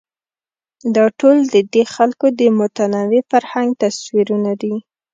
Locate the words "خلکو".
1.95-2.25